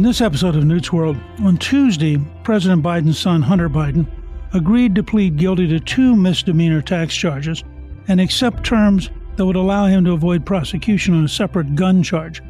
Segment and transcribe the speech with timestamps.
[0.00, 4.06] On this episode of Newt's World, on Tuesday, President Biden's son, Hunter Biden,
[4.54, 7.62] agreed to plead guilty to two misdemeanor tax charges
[8.08, 12.40] and accept terms that would allow him to avoid prosecution on a separate gun charge.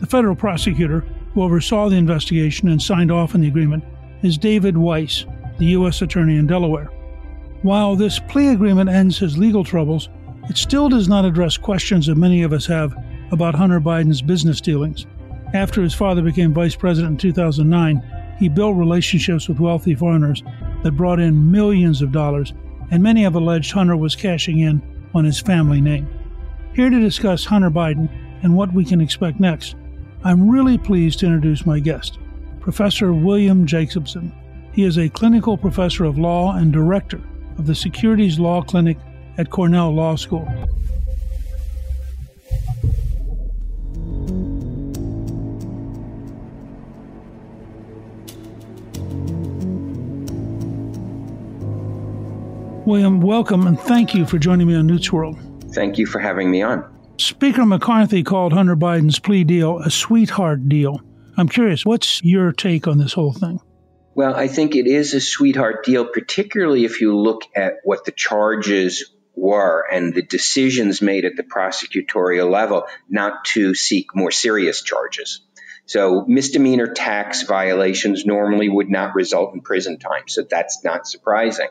[0.00, 1.00] The federal prosecutor
[1.34, 3.84] who oversaw the investigation and signed off on the agreement
[4.22, 5.26] is David Weiss,
[5.58, 6.00] the U.S.
[6.00, 6.86] Attorney in Delaware.
[7.60, 10.08] While this plea agreement ends his legal troubles,
[10.48, 12.96] it still does not address questions that many of us have
[13.30, 15.04] about Hunter Biden's business dealings.
[15.54, 18.02] After his father became vice president in 2009,
[18.40, 20.42] he built relationships with wealthy foreigners
[20.82, 22.52] that brought in millions of dollars,
[22.90, 24.82] and many have alleged Hunter was cashing in
[25.14, 26.08] on his family name.
[26.74, 28.10] Here to discuss Hunter Biden
[28.42, 29.76] and what we can expect next,
[30.24, 32.18] I'm really pleased to introduce my guest,
[32.58, 34.32] Professor William Jacobson.
[34.72, 37.20] He is a clinical professor of law and director
[37.58, 38.98] of the Securities Law Clinic
[39.38, 40.48] at Cornell Law School.
[52.86, 55.38] William, welcome and thank you for joining me on Newt's World.
[55.72, 56.84] Thank you for having me on.
[57.18, 61.00] Speaker McCarthy called Hunter Biden's plea deal a sweetheart deal.
[61.36, 63.60] I'm curious, what's your take on this whole thing?
[64.14, 68.12] Well, I think it is a sweetheart deal, particularly if you look at what the
[68.12, 74.82] charges were and the decisions made at the prosecutorial level not to seek more serious
[74.82, 75.43] charges.
[75.86, 80.28] So misdemeanor tax violations normally would not result in prison time.
[80.28, 81.68] So that's not surprising.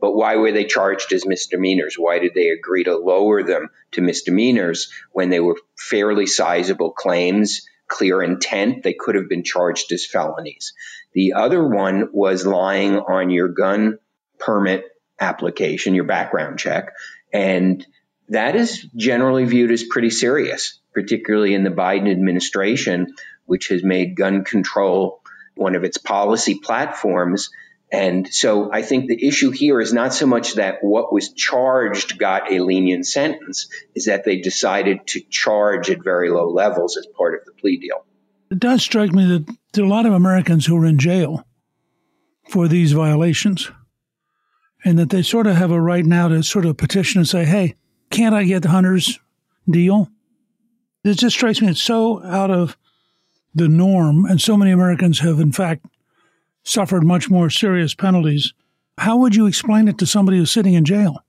[0.00, 1.96] But why were they charged as misdemeanors?
[1.98, 7.62] Why did they agree to lower them to misdemeanors when they were fairly sizable claims,
[7.86, 8.82] clear intent?
[8.82, 10.72] They could have been charged as felonies.
[11.12, 13.98] The other one was lying on your gun
[14.38, 14.84] permit
[15.20, 16.92] application, your background check.
[17.32, 17.86] And
[18.30, 23.14] that is generally viewed as pretty serious, particularly in the Biden administration,
[23.50, 25.20] which has made gun control
[25.56, 27.50] one of its policy platforms.
[27.90, 32.16] And so I think the issue here is not so much that what was charged
[32.16, 37.06] got a lenient sentence, is that they decided to charge at very low levels as
[37.06, 38.06] part of the plea deal.
[38.52, 41.44] It does strike me that there are a lot of Americans who are in jail
[42.48, 43.68] for these violations,
[44.84, 47.44] and that they sort of have a right now to sort of petition and say,
[47.44, 47.74] hey,
[48.10, 49.18] can't I get the Hunter's
[49.68, 50.08] deal?
[51.02, 52.76] It just strikes me it's so out of
[53.54, 55.84] the norm, and so many Americans have, in fact,
[56.62, 58.52] suffered much more serious penalties.
[58.98, 61.24] How would you explain it to somebody who's sitting in jail?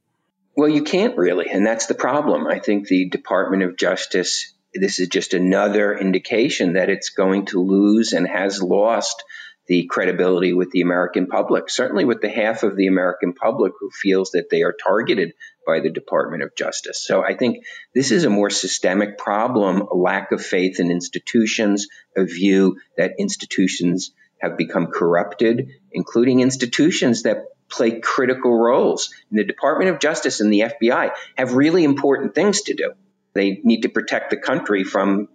[0.55, 2.45] Well, you can't really, and that's the problem.
[2.45, 7.63] I think the Department of Justice, this is just another indication that it's going to
[7.63, 9.23] lose and has lost
[9.67, 13.89] the credibility with the American public, certainly with the half of the American public who
[13.89, 15.33] feels that they are targeted
[15.65, 17.03] by the Department of Justice.
[17.05, 21.87] So I think this is a more systemic problem, a lack of faith in institutions,
[22.15, 24.11] a view that institutions
[24.41, 29.13] have become corrupted, including institutions that play critical roles.
[29.29, 32.93] And the Department of Justice and the FBI have really important things to do.
[33.33, 35.29] They need to protect the country from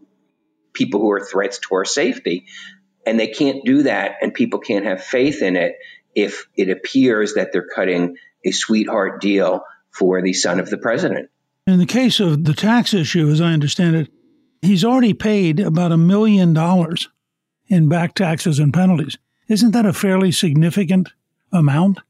[0.73, 2.47] people who are threats to our safety.
[3.07, 5.77] And they can't do that, and people can't have faith in it
[6.15, 9.63] if it appears that they're cutting a sweetheart deal
[9.97, 11.31] for the son of the president.
[11.67, 14.09] In the case of the tax issue, as I understand it,
[14.63, 17.09] he's already paid about a million dollars
[17.69, 19.17] in back taxes and penalties.
[19.49, 21.09] Isn't that a fairly significant
[21.53, 22.01] amount?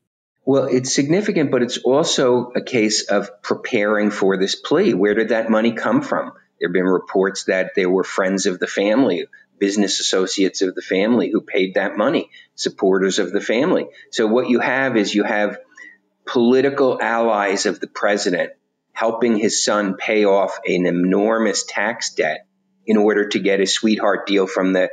[0.45, 4.95] Well, it's significant, but it's also a case of preparing for this plea.
[4.95, 6.33] Where did that money come from?
[6.59, 9.27] There have been reports that there were friends of the family,
[9.59, 13.87] business associates of the family who paid that money, supporters of the family.
[14.11, 15.59] So what you have is you have
[16.27, 18.53] political allies of the president
[18.93, 22.47] helping his son pay off an enormous tax debt
[22.87, 24.89] in order to get a sweetheart deal from the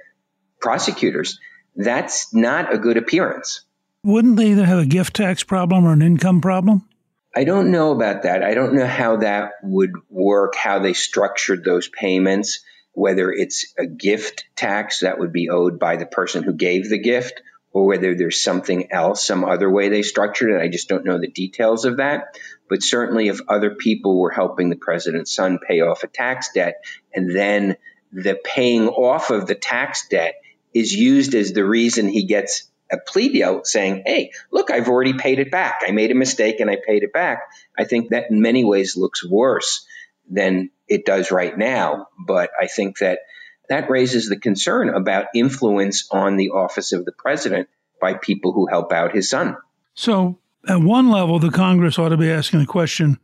[0.60, 1.40] prosecutors.
[1.76, 3.62] That's not a good appearance.
[4.04, 6.88] Wouldn't they either have a gift tax problem or an income problem?
[7.34, 8.44] I don't know about that.
[8.44, 13.88] I don't know how that would work, how they structured those payments, whether it's a
[13.88, 17.42] gift tax that would be owed by the person who gave the gift,
[17.74, 20.62] or whether there's something else, some other way they structured it.
[20.62, 22.38] I just don't know the details of that.
[22.70, 26.84] But certainly, if other people were helping the president's son pay off a tax debt,
[27.14, 27.76] and then
[28.12, 30.36] the paying off of the tax debt
[30.74, 35.14] is used as the reason he gets a plea deal saying, hey, look, I've already
[35.14, 35.82] paid it back.
[35.86, 37.44] I made a mistake and I paid it back.
[37.78, 39.86] I think that in many ways looks worse
[40.30, 42.08] than it does right now.
[42.20, 43.20] But I think that
[43.70, 47.70] that raises the concern about influence on the office of the president
[48.02, 49.58] by people who help out his son.
[49.94, 53.20] So, at one level, the Congress ought to be asking the question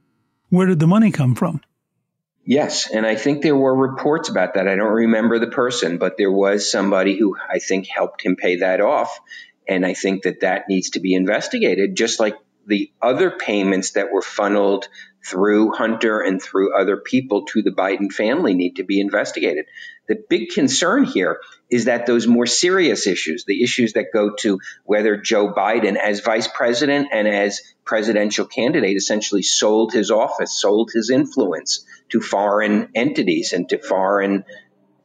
[0.50, 1.62] where did the money come from?
[2.44, 4.68] Yes, and I think there were reports about that.
[4.68, 8.58] I don't remember the person, but there was somebody who I think helped him pay
[8.58, 9.20] that off.
[9.68, 14.12] And I think that that needs to be investigated, just like the other payments that
[14.12, 14.88] were funneled
[15.26, 19.66] through Hunter and through other people to the Biden family need to be investigated.
[20.08, 21.40] The big concern here
[21.70, 26.22] is that those more serious issues, the issues that go to whether Joe Biden, as
[26.22, 32.90] vice president and as presidential candidate, essentially sold his office, sold his influence to foreign
[32.96, 34.46] entities and to foreign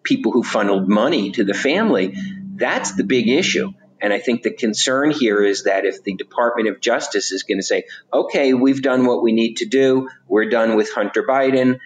[0.03, 2.17] people who funneled money to the family,
[2.57, 3.73] that's the big issue.
[4.01, 7.59] And I think the concern here is that if the Department of Justice is going
[7.59, 11.79] to say, okay, we've done what we need to do, we're done with Hunter Biden,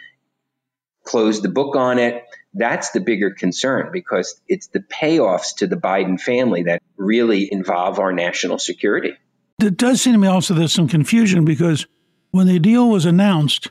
[1.05, 2.25] close the book on it,
[2.55, 7.99] that's the bigger concern because it's the payoffs to the Biden family that really involve
[7.99, 9.13] our national security.
[9.61, 11.87] It does seem to me also there's some confusion because
[12.31, 13.71] when the deal was announced,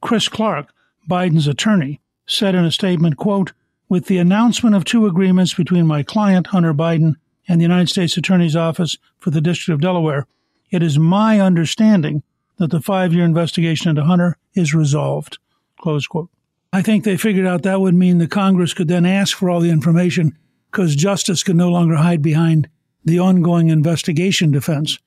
[0.00, 0.72] Chris Clark,
[1.08, 3.52] Biden's attorney, said in a statement, quote,
[3.88, 7.14] with the announcement of two agreements between my client, Hunter Biden,
[7.48, 10.26] and the United States Attorney's Office for the District of Delaware,
[10.70, 12.22] it is my understanding
[12.58, 15.38] that the five year investigation into Hunter is resolved.
[15.80, 16.28] Close quote.
[16.72, 19.60] I think they figured out that would mean the Congress could then ask for all
[19.60, 20.36] the information
[20.70, 22.68] because justice could no longer hide behind
[23.04, 24.98] the ongoing investigation defense.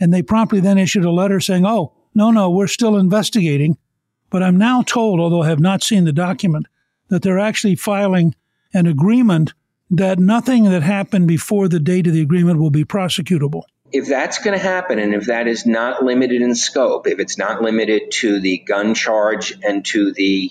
[0.00, 3.78] And they promptly then issued a letter saying, oh, no, no, we're still investigating.
[4.28, 6.66] But I'm now told, although I have not seen the document,
[7.08, 8.34] that they're actually filing
[8.72, 9.54] an agreement
[9.90, 13.62] that nothing that happened before the date of the agreement will be prosecutable.
[13.92, 17.38] If that's going to happen, and if that is not limited in scope, if it's
[17.38, 20.50] not limited to the gun charge and to the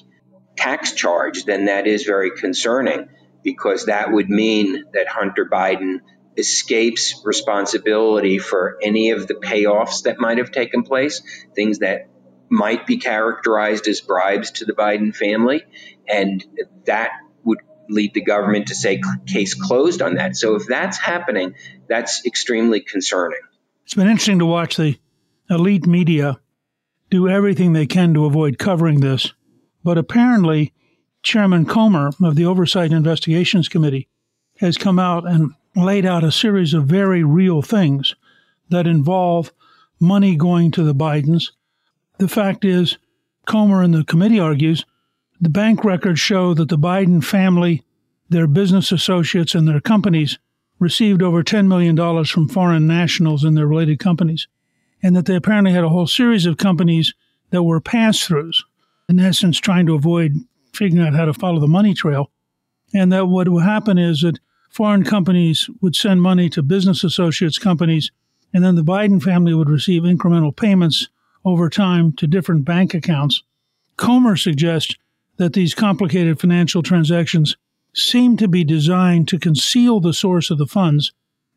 [0.55, 3.09] tax charge, then that is very concerning
[3.43, 5.99] because that would mean that Hunter Biden
[6.37, 11.21] escapes responsibility for any of the payoffs that might have taken place,
[11.53, 12.09] things that
[12.49, 15.63] might be characterized as bribes to the Biden family.
[16.07, 16.43] And
[16.85, 17.11] that
[17.89, 20.35] lead the government to say case closed on that.
[20.35, 21.55] So if that's happening,
[21.87, 23.39] that's extremely concerning.
[23.85, 24.97] It's been interesting to watch the
[25.49, 26.39] elite media
[27.09, 29.33] do everything they can to avoid covering this.
[29.83, 30.73] But apparently,
[31.21, 34.07] Chairman Comer of the Oversight Investigations Committee
[34.57, 38.15] has come out and laid out a series of very real things
[38.69, 39.53] that involve
[39.99, 41.51] money going to the Bidens.
[42.17, 42.97] The fact is,
[43.45, 44.85] Comer and the committee argues
[45.39, 47.83] the bank records show that the Biden family,
[48.29, 50.39] their business associates, and their companies
[50.79, 54.47] received over $10 million from foreign nationals and their related companies,
[55.01, 57.13] and that they apparently had a whole series of companies
[57.51, 58.63] that were pass throughs,
[59.07, 60.33] in essence, trying to avoid
[60.73, 62.31] figuring out how to follow the money trail.
[62.93, 67.59] And that what would happen is that foreign companies would send money to business associates
[67.59, 68.11] companies,
[68.53, 71.09] and then the Biden family would receive incremental payments
[71.45, 73.43] over time to different bank accounts.
[73.97, 74.95] Comer suggests
[75.37, 77.55] that these complicated financial transactions
[77.93, 81.11] seem to be designed to conceal the source of the funds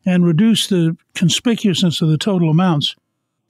[0.05, 2.95] and reduce the conspicuousness of the total amounts.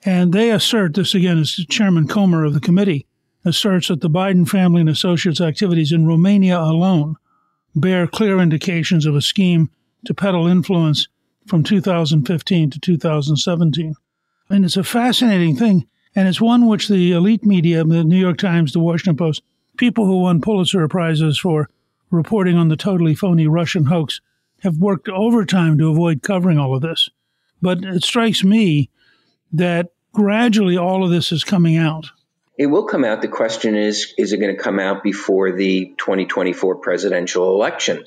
[0.06, 3.06] And they assert this again is Chairman Comer of the committee
[3.46, 7.16] asserts that the Biden family and associates activities in Romania alone
[7.76, 9.70] bear clear indications of a scheme
[10.06, 11.08] to peddle influence
[11.46, 13.96] from 2015 to 2017.
[14.50, 15.88] And it's a fascinating thing.
[16.16, 19.44] And it's one which the elite media, the New York Times, the Washington Post,
[19.78, 21.70] people who won Pulitzer Prizes for
[22.10, 24.22] reporting on the totally phony Russian hoax
[24.62, 27.10] have worked overtime to avoid covering all of this.
[27.62, 28.90] But it strikes me
[29.54, 32.08] that gradually all of this is coming out.
[32.58, 33.22] It will come out.
[33.22, 38.06] The question is is it going to come out before the 2024 presidential election?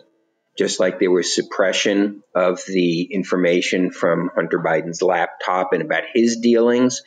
[0.58, 6.38] Just like there was suppression of the information from Hunter Biden's laptop and about his
[6.38, 7.02] dealings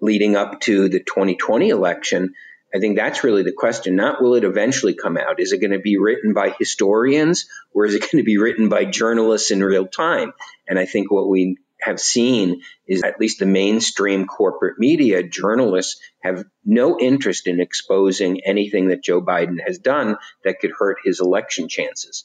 [0.00, 2.34] leading up to the 2020 election,
[2.74, 3.96] I think that's really the question.
[3.96, 5.40] Not will it eventually come out?
[5.40, 8.68] Is it going to be written by historians or is it going to be written
[8.68, 10.32] by journalists in real time?
[10.68, 16.00] And I think what we have seen is at least the mainstream corporate media, journalists
[16.22, 21.20] have no interest in exposing anything that Joe Biden has done that could hurt his
[21.20, 22.24] election chances.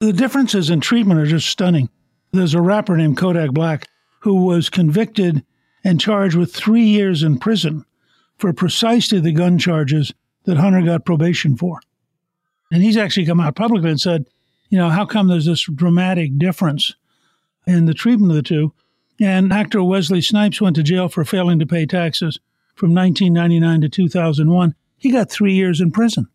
[0.00, 1.88] The differences in treatment are just stunning.
[2.32, 3.88] There's a rapper named Kodak Black
[4.20, 5.44] who was convicted
[5.82, 7.84] and charged with three years in prison
[8.40, 10.12] for precisely the gun charges
[10.44, 11.80] that Hunter got probation for.
[12.72, 14.26] And he's actually come out publicly and said,
[14.70, 16.94] you know, how come there's this dramatic difference
[17.66, 18.72] in the treatment of the two?
[19.20, 22.40] And actor Wesley Snipes went to jail for failing to pay taxes
[22.74, 24.74] from 1999 to 2001.
[24.96, 26.28] He got three years in prison.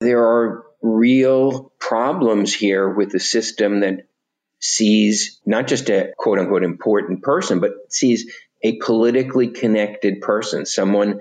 [0.00, 4.06] There are real problems here with the system that
[4.60, 11.20] sees not just a quote unquote important person, but sees a politically connected person, someone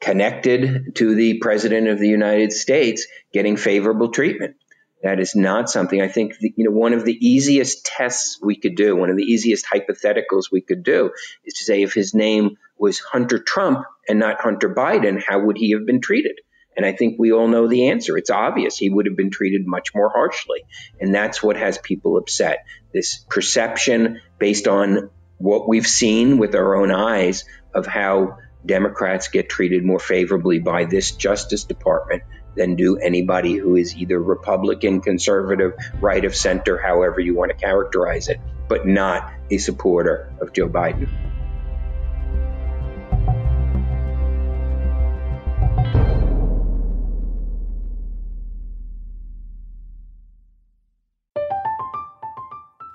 [0.00, 4.56] connected to the president of the United States getting favorable treatment.
[5.02, 8.76] That is not something I think, you know, one of the easiest tests we could
[8.76, 11.10] do, one of the easiest hypotheticals we could do
[11.44, 15.56] is to say if his name was Hunter Trump and not Hunter Biden, how would
[15.56, 16.38] he have been treated?
[16.76, 18.16] And I think we all know the answer.
[18.16, 18.76] It's obvious.
[18.76, 20.62] He would have been treated much more harshly.
[21.00, 22.64] And that's what has people upset.
[22.92, 29.48] This perception based on what we've seen with our own eyes of how Democrats get
[29.48, 32.22] treated more favorably by this Justice Department
[32.56, 37.56] than do anybody who is either Republican, conservative, right of center, however you want to
[37.56, 41.08] characterize it, but not a supporter of Joe Biden.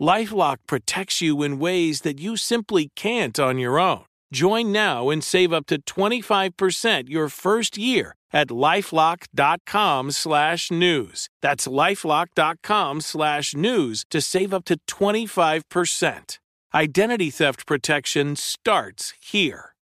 [0.00, 4.04] LifeLock protects you in ways that you simply can't on your own.
[4.32, 11.28] Join now and save up to 25% your first year at lifelock.com slash news.
[11.42, 16.38] That's lifelock.com slash news to save up to 25%.
[16.74, 19.74] Identity theft protection starts here.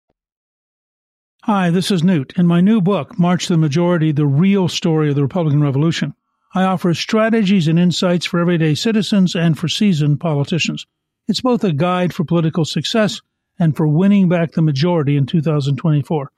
[1.43, 2.33] Hi, this is Newt.
[2.37, 6.13] In my new book, March the Majority The Real Story of the Republican Revolution,
[6.55, 10.87] I offer strategies and insights for everyday citizens and for seasoned politicians.
[11.27, 13.21] It's both a guide for political success
[13.59, 16.31] and for winning back the majority in 2024.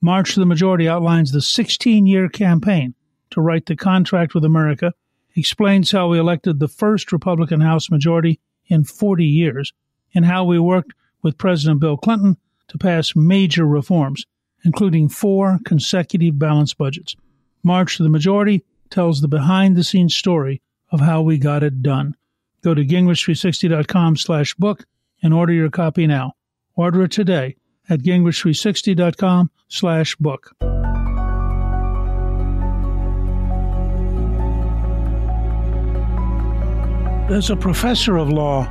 [0.00, 2.94] March to the Majority outlines the 16 year campaign
[3.30, 4.94] to write the contract with America,
[5.34, 9.72] explains how we elected the first Republican House majority in 40 years,
[10.14, 10.92] and how we worked
[11.22, 12.36] with President Bill Clinton
[12.68, 14.26] to pass major reforms,
[14.64, 17.16] including four consecutive balanced budgets.
[17.64, 21.82] March to the Majority tells the behind the scenes story of how we got it
[21.82, 22.16] done.
[22.62, 24.84] Go to gingrich360.com slash book
[25.22, 26.32] and order your copy now.
[26.74, 27.56] Order it today
[27.88, 30.52] at gingrich360.com slash book.
[37.28, 38.64] As a professor of law,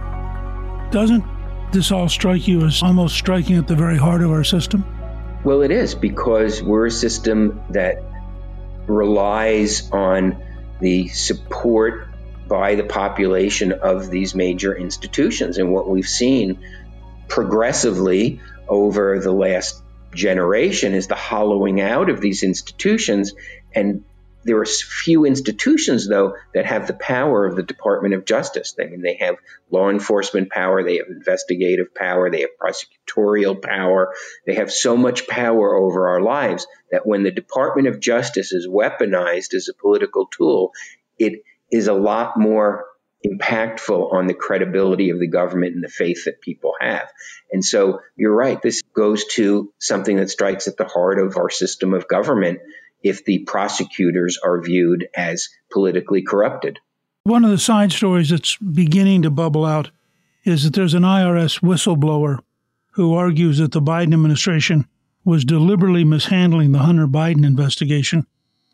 [0.92, 1.24] doesn't
[1.74, 4.86] this all strike you as almost striking at the very heart of our system?
[5.44, 8.02] Well, it is because we're a system that
[8.88, 10.44] relies on
[10.80, 12.08] the support
[12.48, 15.58] by the population of these major institutions.
[15.58, 16.60] And what we've seen
[17.28, 19.82] progressively over the last
[20.14, 23.34] generation is the hollowing out of these institutions.
[23.74, 24.04] And
[24.46, 28.76] there are few institutions, though, that have the power of the Department of Justice.
[28.80, 29.38] I mean, they have
[29.72, 34.14] law enforcement power, they have investigative power, they have prosecutorial power.
[34.46, 38.68] They have so much power over our lives that when the Department of Justice is
[38.68, 40.72] weaponized as a political tool,
[41.18, 42.86] it is a lot more
[43.26, 47.12] impactful on the credibility of the government and the faith that people have.
[47.52, 48.62] And so you're right.
[48.62, 52.60] This goes to something that strikes at the heart of our system of government
[53.06, 56.80] if the prosecutors are viewed as politically corrupted.
[57.24, 59.92] One of the side stories that's beginning to bubble out
[60.44, 62.40] is that there's an IRS whistleblower
[62.94, 64.88] who argues that the Biden administration
[65.24, 68.26] was deliberately mishandling the Hunter Biden investigation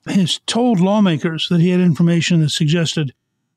[0.05, 3.13] has told lawmakers that he had information that suggested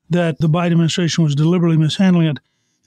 [0.09, 2.39] that the Biden administration was deliberately mishandling it.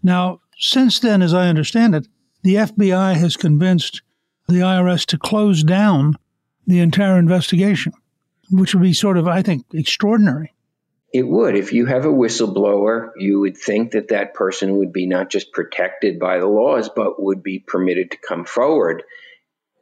[0.02, 2.06] Now, since then, as I understand it,
[2.42, 4.02] the FBI has convinced
[4.46, 6.18] the IRS to close down
[6.68, 7.92] the entire investigation,
[8.50, 10.54] which would be sort of, I think, extraordinary.
[11.12, 11.56] It would.
[11.56, 15.52] If you have a whistleblower, you would think that that person would be not just
[15.52, 19.02] protected by the laws, but would be permitted to come forward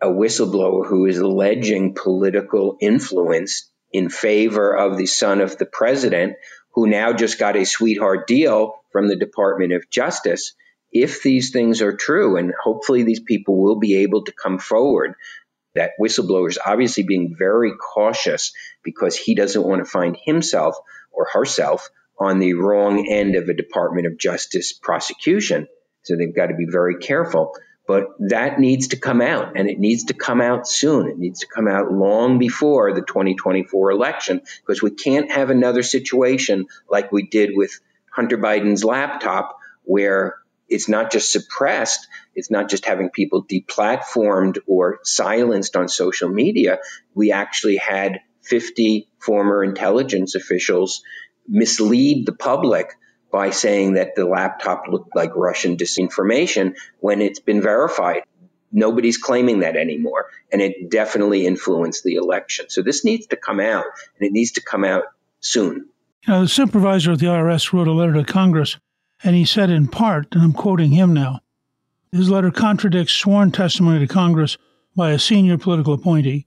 [0.00, 6.34] a whistleblower who is alleging political influence in favor of the son of the president,
[6.74, 10.54] who now just got a sweetheart deal from the Department of Justice.
[10.92, 15.14] If these things are true, and hopefully these people will be able to come forward,
[15.76, 20.76] that whistleblower is obviously being very cautious because he doesn't want to find himself
[21.12, 25.68] or herself on the wrong end of a Department of Justice prosecution.
[26.02, 27.54] So they've got to be very careful.
[27.86, 31.08] But that needs to come out, and it needs to come out soon.
[31.08, 35.84] It needs to come out long before the 2024 election because we can't have another
[35.84, 37.78] situation like we did with
[38.10, 40.36] Hunter Biden's laptop, where
[40.68, 46.78] it's not just suppressed, it's not just having people deplatformed or silenced on social media.
[47.14, 51.02] We actually had 50 former intelligence officials
[51.48, 52.94] mislead the public
[53.30, 58.22] by saying that the laptop looked like Russian disinformation when it's been verified.
[58.72, 60.26] Nobody's claiming that anymore.
[60.52, 62.66] And it definitely influenced the election.
[62.68, 63.84] So this needs to come out,
[64.18, 65.04] and it needs to come out
[65.40, 65.88] soon.
[66.26, 68.76] You know, the supervisor of the IRS wrote a letter to Congress,
[69.24, 71.40] and he said in part, and I'm quoting him now
[72.16, 74.56] his letter contradicts sworn testimony to Congress
[74.96, 76.46] by a senior political appointee.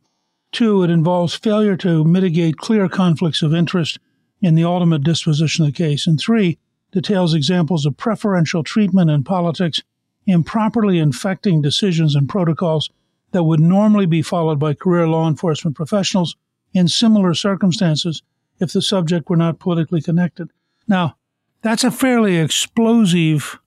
[0.52, 4.00] Two, it involves failure to mitigate clear conflicts of interest
[4.42, 6.08] in the ultimate disposition of the case.
[6.08, 6.58] And three,
[6.92, 9.82] details examples of preferential treatment in politics,
[10.26, 12.90] improperly infecting decisions and protocols
[13.32, 16.36] that would normally be followed by career law enforcement professionals
[16.74, 18.24] in similar circumstances
[18.60, 20.50] if the subject were not politically connected.
[20.88, 21.18] Now,
[21.62, 23.60] that's a fairly explosive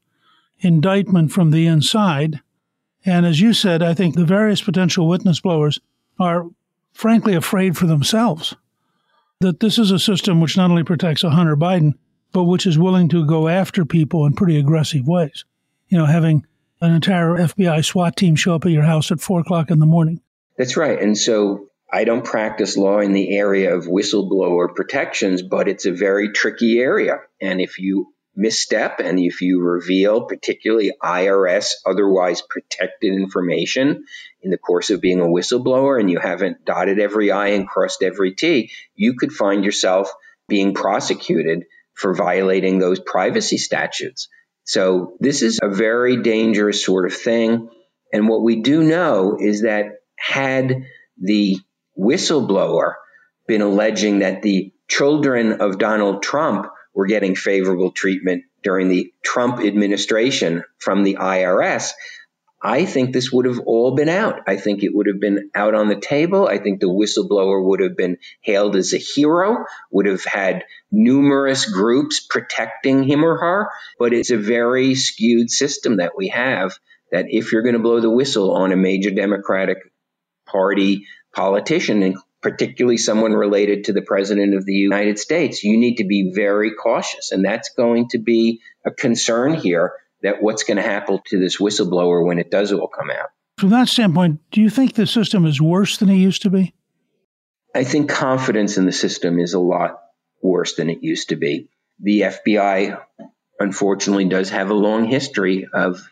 [0.61, 2.41] indictment from the inside.
[3.05, 5.81] And as you said, I think the various potential witness blowers
[6.19, 6.47] are
[6.93, 8.55] frankly afraid for themselves
[9.41, 11.95] that this is a system which not only protects a Hunter Biden,
[12.33, 15.45] but which is willing to go after people in pretty aggressive ways.
[15.89, 16.47] You know, having
[16.81, 19.87] an entire FBI SWAT team show up at your house at four o'clock in the
[19.87, 20.21] morning.
[20.57, 21.01] That's right.
[21.01, 25.93] And so I don't practice law in the area of whistleblower protections, but it's a
[25.93, 27.19] very tricky area.
[27.41, 34.05] And if you misstep and if you reveal particularly IRS otherwise protected information
[34.41, 38.03] in the course of being a whistleblower and you haven't dotted every I and crossed
[38.03, 40.11] every T, you could find yourself
[40.49, 44.29] being prosecuted for violating those privacy statutes.
[44.65, 47.69] So this is a very dangerous sort of thing.
[48.15, 50.85] And what we do know is that had
[51.21, 51.59] the
[51.99, 52.95] whistleblower
[53.47, 59.61] been alleging that the children of Donald Trump were getting favorable treatment during the Trump
[59.61, 61.91] administration from the IRS,
[62.65, 64.41] I think this would have all been out.
[64.47, 66.47] I think it would have been out on the table.
[66.47, 71.67] I think the whistleblower would have been hailed as a hero, would have had numerous
[71.67, 73.69] groups protecting him or her.
[73.99, 76.79] But it's a very skewed system that we have
[77.11, 79.92] that if you're going to blow the whistle on a major Democratic
[80.53, 85.97] Party politician, and particularly someone related to the President of the United States, you need
[85.97, 87.33] to be very cautious.
[87.33, 91.59] And that's going to be a concern here that what's going to happen to this
[91.59, 93.31] whistleblower when it does all come out.
[93.59, 96.75] From that standpoint, do you think the system is worse than it used to be?
[97.75, 99.99] I think confidence in the system is a lot
[100.43, 101.69] worse than it used to be.
[102.01, 103.01] The FBI,
[103.59, 106.03] unfortunately, does have a long history of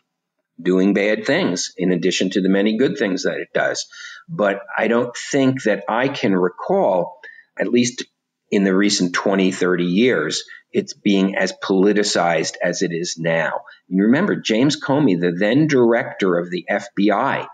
[0.62, 3.86] doing bad things in addition to the many good things that it does.
[4.28, 7.20] But I don't think that I can recall,
[7.58, 8.04] at least
[8.50, 13.62] in the recent 20, 30 years, it's being as politicized as it is now.
[13.88, 17.46] You remember, James Comey, the then director of the FBI,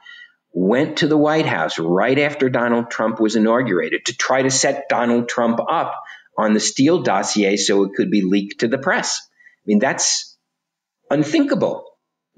[0.53, 4.89] went to the White House right after Donald Trump was inaugurated to try to set
[4.89, 5.95] Donald Trump up
[6.39, 9.21] on the Steele dossier so it could be leaked to the press.
[9.29, 10.37] I mean, that's
[11.11, 11.85] unthinkable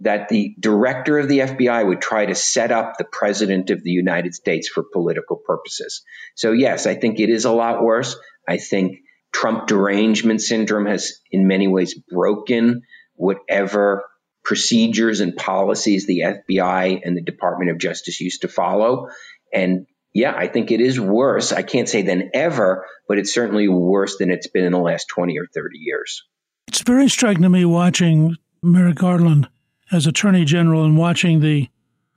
[0.00, 3.90] that the director of the FBI would try to set up the president of the
[3.90, 6.02] United States for political purposes.
[6.36, 8.16] So, yes, I think it is a lot worse.
[8.48, 8.98] I think
[9.32, 12.82] Trump derangement syndrome has in many ways broken
[13.14, 14.04] whatever
[14.44, 19.08] procedures and policies the FBI and the Department of Justice used to follow.
[19.52, 21.52] And yeah, I think it is worse.
[21.52, 25.08] I can't say than ever, but it's certainly worse than it's been in the last
[25.08, 26.22] 20 or 30 years.
[26.68, 29.48] It's very striking to me watching Merrick Garland
[29.90, 31.68] as Attorney General and watching the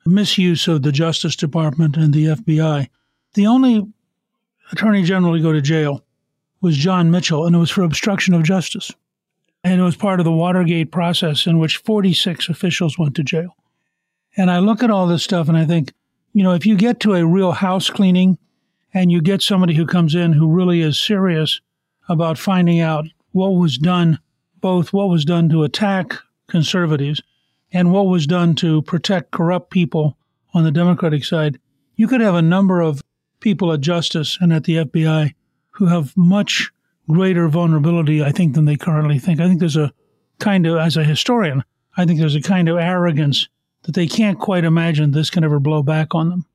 [0.05, 2.89] misuse of the Justice Department and the FBI.
[3.33, 3.87] The only
[4.71, 6.03] Attorney General to go to jail
[6.61, 8.91] was John Mitchell, and it was for obstruction of justice.
[9.63, 13.55] And it was part of the Watergate process in which 46 officials went to jail.
[14.35, 15.93] And I look at all this stuff and I think,
[16.33, 18.37] you know, if you get to a real house cleaning
[18.93, 21.61] and you get somebody who comes in who really is serious
[22.09, 24.19] about finding out what was done,
[24.61, 26.13] both what was done to attack
[26.47, 27.21] conservatives
[27.71, 30.17] and what was done to protect corrupt people
[30.53, 31.59] on the Democratic side,
[31.95, 33.01] you could have a number of
[33.39, 35.33] people at Justice and at the FBI
[35.71, 36.71] who have much
[37.09, 39.39] greater vulnerability, I think, than they currently think.
[39.39, 39.91] I think there's a
[40.39, 41.63] kind of, as a historian,
[41.97, 43.47] I think there's a kind of arrogance
[43.83, 46.45] that they can't quite imagine this can ever blow back on them.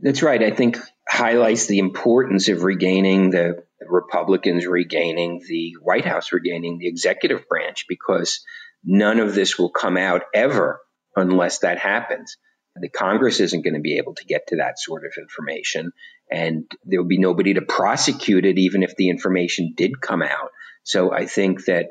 [0.00, 0.42] That's right.
[0.42, 6.88] I think highlights the importance of regaining the Republicans regaining the White House, regaining the
[6.88, 8.44] executive branch, because
[8.84, 10.80] none of this will come out ever
[11.16, 12.36] unless that happens.
[12.76, 15.92] The Congress isn't going to be able to get to that sort of information,
[16.30, 20.50] and there will be nobody to prosecute it, even if the information did come out.
[20.82, 21.86] So I think that,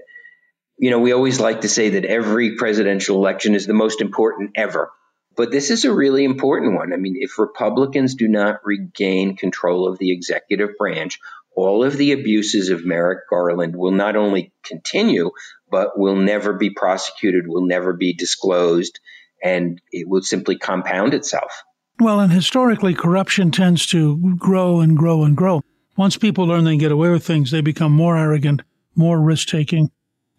[0.77, 4.51] you know, we always like to say that every presidential election is the most important
[4.55, 4.91] ever.
[5.35, 6.93] But this is a really important one.
[6.93, 11.17] I mean, if Republicans do not regain control of the executive branch,
[11.55, 15.31] all of the abuses of Merrick Garland will not only continue,
[15.73, 18.99] but will never be prosecuted, will never be disclosed,
[19.43, 21.63] and it will simply compound itself.
[21.99, 25.63] Well, and historically, corruption tends to grow and grow and grow.
[25.97, 28.61] Once people learn they can get away with things, they become more arrogant,
[28.95, 29.89] more risk taking,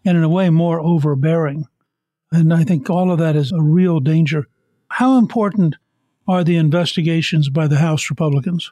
[0.05, 1.65] and in a way, more overbearing.
[2.31, 4.47] And I think all of that is a real danger.
[4.87, 5.75] How important
[6.29, 8.71] are the investigations by the House Republicans?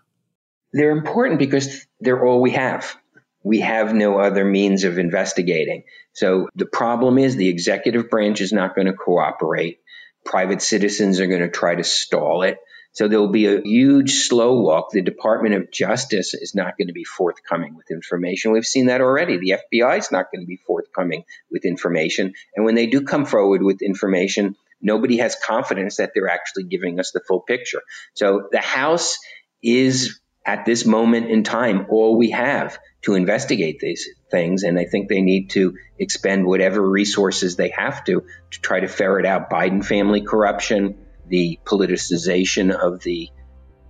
[0.72, 2.96] They're important because they're all we have.
[3.44, 5.84] We have no other means of investigating.
[6.14, 9.80] So the problem is the executive branch is not going to cooperate.
[10.26, 12.58] Private citizens are going to try to stall it.
[12.94, 14.92] So there will be a huge slow walk.
[14.92, 18.52] The Department of Justice is not going to be forthcoming with information.
[18.52, 19.38] We've seen that already.
[19.38, 22.34] The FBI is not going to be forthcoming with information.
[22.56, 27.00] And when they do come forward with information, nobody has confidence that they're actually giving
[27.00, 27.82] us the full picture.
[28.14, 29.18] So the House
[29.64, 34.64] is at this moment in time all we have to investigate these things.
[34.64, 38.88] And I think they need to expend whatever resources they have to to try to
[38.88, 43.30] ferret out Biden family corruption, the politicization of the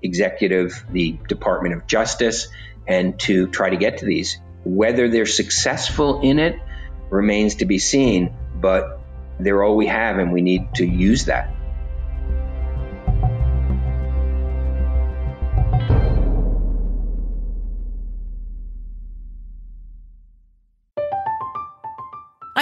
[0.02, 2.48] executive, the Department of Justice,
[2.88, 4.40] and to try to get to these.
[4.64, 6.60] Whether they're successful in it
[7.10, 9.00] remains to be seen, but
[9.40, 11.54] they're all we have, and we need to use that.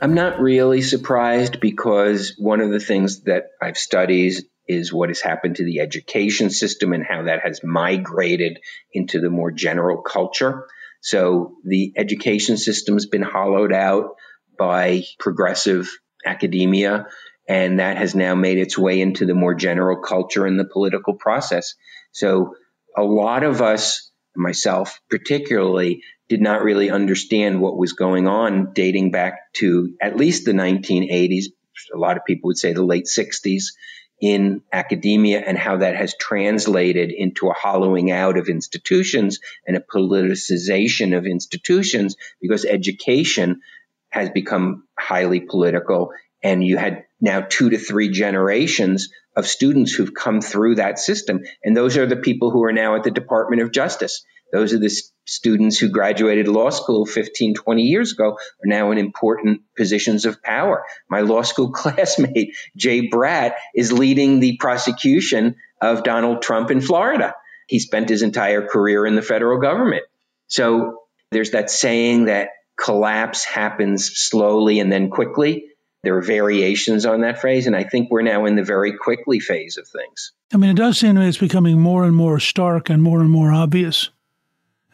[0.00, 4.34] I'm not really surprised because one of the things that I've studied
[4.66, 8.58] is what has happened to the education system and how that has migrated
[8.92, 10.66] into the more general culture.
[11.00, 14.16] So the education system's been hollowed out
[14.58, 15.90] by progressive
[16.24, 17.06] academia,
[17.46, 21.14] and that has now made its way into the more general culture and the political
[21.14, 21.74] process.
[22.12, 22.54] So
[22.96, 29.10] a lot of us, myself particularly, did not really understand what was going on dating
[29.10, 31.46] back to at least the 1980s.
[31.94, 33.64] A lot of people would say the late 60s
[34.20, 39.80] in academia and how that has translated into a hollowing out of institutions and a
[39.80, 43.60] politicization of institutions because education
[44.08, 46.12] has become highly political.
[46.42, 51.40] And you had now two to three generations of students who've come through that system.
[51.62, 54.24] And those are the people who are now at the Department of Justice.
[54.54, 58.98] Those are the students who graduated law school 15, 20 years ago are now in
[58.98, 60.84] important positions of power.
[61.10, 67.34] My law school classmate, Jay Bratt, is leading the prosecution of Donald Trump in Florida.
[67.66, 70.04] He spent his entire career in the federal government.
[70.46, 71.00] So
[71.32, 75.64] there's that saying that collapse happens slowly and then quickly.
[76.04, 79.40] There are variations on that phrase, and I think we're now in the very quickly
[79.40, 80.30] phase of things.
[80.52, 83.20] I mean, it does seem to me it's becoming more and more stark and more
[83.20, 84.10] and more obvious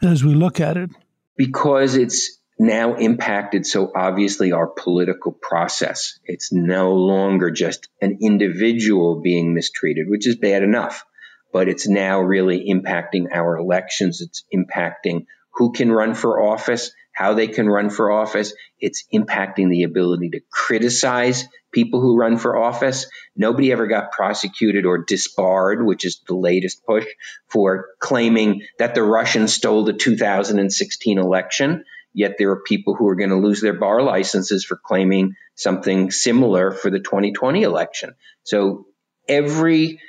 [0.01, 0.89] as we look at it?
[1.37, 6.19] Because it's now impacted so obviously our political process.
[6.25, 11.03] It's no longer just an individual being mistreated, which is bad enough,
[11.51, 14.21] but it's now really impacting our elections.
[14.21, 18.53] It's impacting who can run for office, how they can run for office.
[18.79, 23.05] It's impacting the ability to criticize people who run for office.
[23.35, 27.05] Nobody ever got prosecuted or disbarred, which is the latest push
[27.47, 31.83] for claiming that the Russians stole the 2016 election.
[32.11, 36.09] Yet there are people who are going to lose their bar licenses for claiming something
[36.09, 38.15] similar for the 2020 election.
[38.43, 38.87] So
[39.29, 39.99] every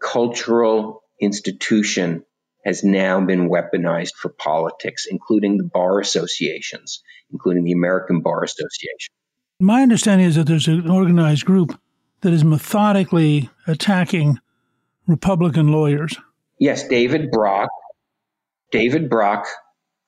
[0.00, 2.24] cultural institution
[2.64, 9.12] has now been weaponized for politics, including the bar associations, including the American Bar Association.
[9.60, 11.78] My understanding is that there's an organized group
[12.20, 14.38] that is methodically attacking
[15.06, 16.16] Republican lawyers.
[16.58, 17.70] Yes, David Brock.
[18.70, 19.46] David Brock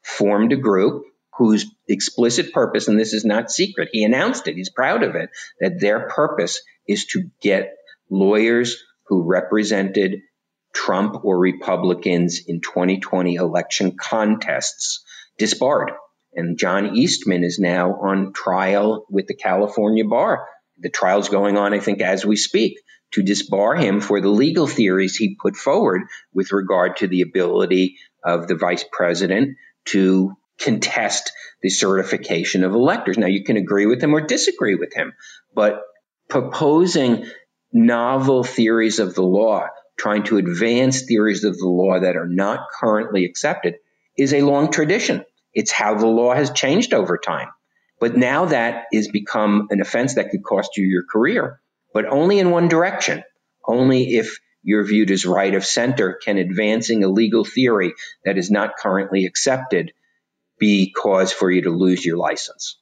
[0.03, 1.05] formed a group
[1.37, 5.31] whose explicit purpose, and this is not secret, he announced it, he's proud of it,
[5.61, 7.75] that their purpose is to get
[8.09, 10.21] lawyers who represented
[10.75, 15.05] Trump or Republicans in 2020 election contests
[15.39, 15.93] disbarred.
[16.35, 20.47] And John Eastman is now on trial with the California bar.
[20.79, 22.81] The trial's going on, I think, as we speak
[23.13, 27.97] to disbar him for the legal theories he put forward with regard to the ability
[28.25, 29.57] of the vice president
[29.87, 31.31] to contest
[31.63, 33.17] the certification of electors.
[33.17, 35.13] Now, you can agree with him or disagree with him,
[35.55, 35.81] but
[36.29, 37.27] proposing
[37.73, 42.67] novel theories of the law, trying to advance theories of the law that are not
[42.81, 43.77] currently accepted,
[44.17, 45.25] is a long tradition.
[45.53, 47.49] It's how the law has changed over time.
[48.01, 51.61] But now that is become an offense that could cost you your career,
[51.93, 53.23] but only in one direction.
[53.67, 58.51] Only if you're viewed as right of center can advancing a legal theory that is
[58.51, 59.93] not currently accepted
[60.59, 62.79] be cause for you to lose your license.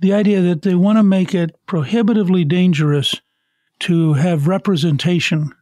[0.00, 3.20] The idea that they want to make it prohibitively dangerous
[3.80, 5.52] to have representation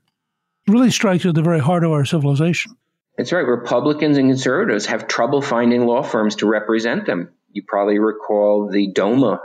[0.68, 2.76] really strikes at the very heart of our civilization.
[3.16, 3.40] That's right.
[3.40, 7.30] Republicans and conservatives have trouble finding law firms to represent them.
[7.50, 9.40] You probably recall the DOMA,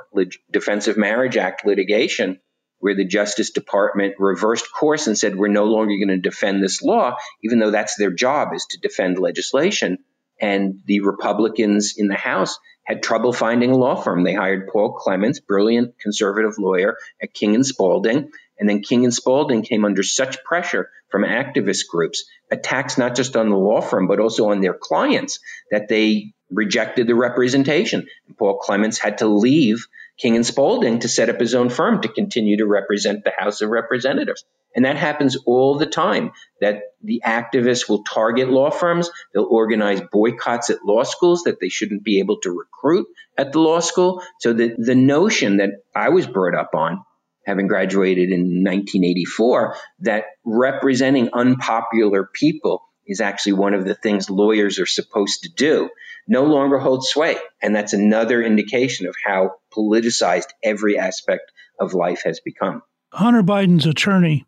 [0.51, 2.41] Defense of Marriage Act litigation,
[2.79, 6.81] where the Justice Department reversed course and said, we're no longer going to defend this
[6.81, 9.99] law, even though that's their job is to defend legislation.
[10.41, 14.23] And the Republicans in the House had trouble finding a law firm.
[14.23, 18.31] They hired Paul Clements, brilliant conservative lawyer at King and Spalding.
[18.61, 23.35] And then King and Spalding came under such pressure from activist groups, attacks not just
[23.35, 25.39] on the law firm, but also on their clients,
[25.71, 28.07] that they rejected the representation.
[28.27, 29.87] And Paul Clements had to leave
[30.19, 33.61] King and Spalding to set up his own firm to continue to represent the House
[33.61, 34.45] of Representatives.
[34.75, 39.09] And that happens all the time that the activists will target law firms.
[39.33, 43.07] They'll organize boycotts at law schools that they shouldn't be able to recruit
[43.39, 44.21] at the law school.
[44.39, 47.03] So the, the notion that I was brought up on,
[47.45, 54.79] having graduated in 1984, that representing unpopular people is actually one of the things lawyers
[54.79, 55.89] are supposed to do
[56.27, 57.35] no longer holds sway.
[57.61, 62.83] And that's another indication of how politicized every aspect of life has become.
[63.11, 64.45] Hunter Biden's attorney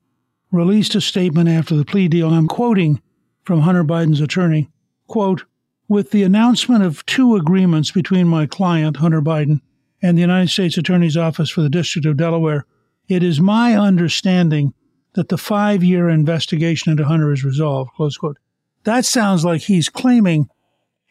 [0.51, 2.29] released a statement after the plea deal.
[2.29, 3.01] I'm quoting
[3.43, 4.69] from Hunter Biden's attorney,
[5.07, 5.43] quote,
[5.89, 9.59] with the announcement of two agreements between my client, Hunter Biden,
[10.01, 12.65] and the United States Attorney's Office for the District of Delaware,
[13.07, 14.73] it is my understanding
[15.13, 18.37] that the five year investigation into Hunter is resolved, close quote.
[18.83, 20.49] That sounds like he's claiming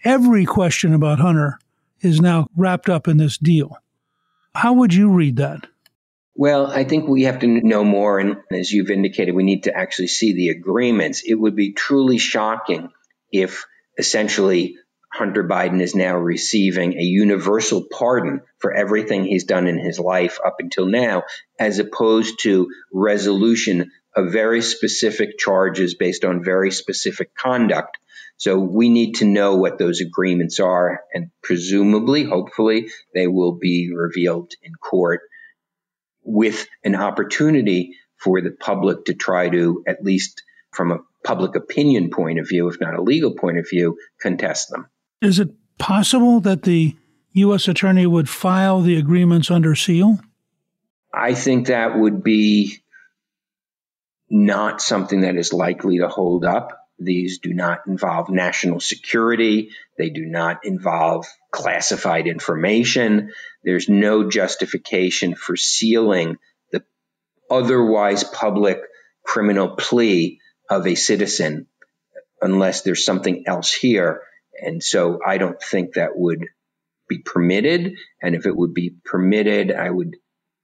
[0.05, 1.59] every question about Hunter
[2.01, 3.77] is now wrapped up in this deal.
[4.55, 5.67] How would you read that?
[6.35, 8.19] Well, I think we have to know more.
[8.19, 11.23] And as you've indicated, we need to actually see the agreements.
[11.25, 12.91] It would be truly shocking
[13.31, 13.65] if
[13.99, 14.77] essentially
[15.15, 20.39] Hunter Biden is now receiving a universal pardon for everything he's done in his life
[20.45, 21.25] up until now,
[21.59, 27.99] as opposed to resolution of very specific charges based on very specific conduct.
[28.39, 33.93] So we need to know what those agreements are, and presumably, hopefully, they will be
[33.95, 35.21] revealed in court
[36.25, 42.09] with an opportunity for the public to try to, at least from a public opinion
[42.11, 44.87] point of view, if not a legal point of view, contest them.
[45.23, 46.97] Is it possible that the
[47.35, 47.69] U.S.
[47.69, 50.19] attorney would file the agreements under seal?
[51.15, 52.79] I think that would be
[54.29, 56.73] not something that is likely to hold up.
[56.99, 59.71] These do not involve national security.
[59.97, 63.33] They do not involve classified information.
[63.63, 66.39] There's no justification for sealing
[66.73, 66.83] the
[67.51, 68.81] otherwise public
[69.25, 71.67] criminal plea of a citizen
[72.41, 74.23] unless there's something else here.
[74.61, 76.47] And so I don't think that would
[77.09, 77.95] be permitted.
[78.21, 80.17] And if it would be permitted, I would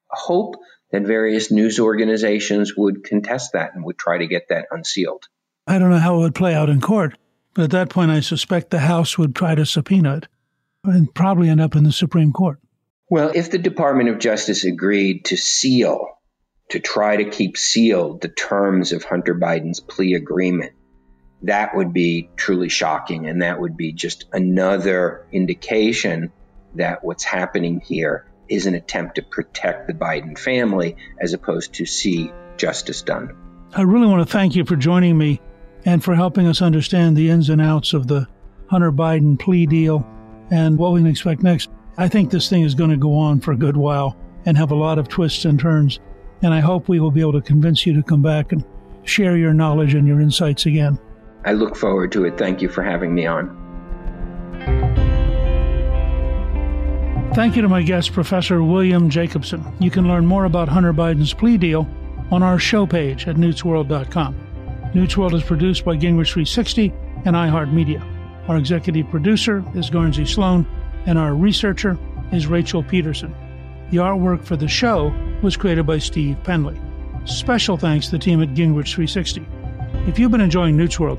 [0.09, 0.57] hope
[0.91, 5.25] that various news organizations would contest that and would try to get that unsealed.
[5.67, 7.19] I don't know how it would play out in court,
[7.55, 10.29] but at that point, I suspect the House would try to subpoena it
[10.85, 12.59] and probably end up in the Supreme Court.
[13.11, 16.09] Well, if the Department of Justice agreed to seal,
[16.71, 20.73] to try to keep sealed the terms of Hunter Biden's plea agreement,
[21.43, 23.27] that would be truly shocking.
[23.27, 26.33] And that would be just another indication
[26.75, 31.87] that what's happening here is an attempt to protect the Biden family as opposed to
[31.87, 33.37] see justice done.
[33.75, 35.41] I really want to thank you for joining me
[35.85, 38.27] and for helping us understand the ins and outs of the
[38.69, 40.07] Hunter Biden plea deal
[40.51, 41.71] and what we can expect next.
[41.97, 44.71] I think this thing is going to go on for a good while and have
[44.71, 46.01] a lot of twists and turns.
[46.43, 48.65] And I hope we will be able to convince you to come back and
[49.03, 50.99] share your knowledge and your insights again.
[51.45, 52.37] I look forward to it.
[52.37, 53.57] Thank you for having me on.
[57.35, 59.65] Thank you to my guest, Professor William Jacobson.
[59.79, 61.89] You can learn more about Hunter Biden's plea deal
[62.33, 64.35] on our show page at newtsworld.com.
[64.95, 66.93] Newsworld is produced by Gingrich 360
[67.25, 68.03] and iHeartMedia.
[68.49, 70.67] Our executive producer is Guernsey Sloan,
[71.07, 71.99] and our researcher
[72.33, 73.35] is Rachel Peterson.
[73.91, 76.81] The artwork for the show was created by Steve Penley.
[77.25, 79.47] Special thanks to the team at Gingrich 360.
[80.09, 81.19] If you've been enjoying Newt's World,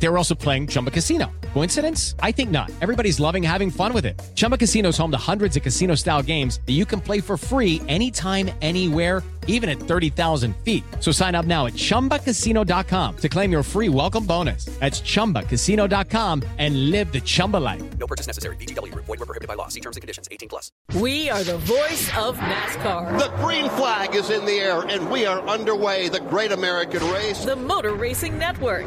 [0.00, 1.30] They were also playing Chumba Casino.
[1.52, 2.14] Coincidence?
[2.20, 2.70] I think not.
[2.80, 4.20] Everybody's loving having fun with it.
[4.34, 7.36] Chumba Casino is home to hundreds of casino style games that you can play for
[7.36, 10.82] free anytime, anywhere, even at 30,000 feet.
[11.00, 14.64] So sign up now at chumbacasino.com to claim your free welcome bonus.
[14.78, 17.82] That's chumbacasino.com and live the Chumba life.
[17.98, 18.56] No purchase necessary.
[18.56, 19.68] VGW, void, were prohibited by law.
[19.68, 20.72] See terms and conditions 18 plus.
[20.94, 23.18] We are the voice of NASCAR.
[23.18, 26.08] The green flag is in the air, and we are underway.
[26.08, 27.44] The great American race.
[27.44, 28.86] The Motor Racing Network.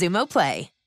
[0.00, 0.79] Xumo Play.